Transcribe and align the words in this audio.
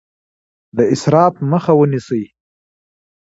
د 0.77 0.79
اسراف 0.93 1.33
مخه 1.51 1.73
ونیسئ. 1.77 2.23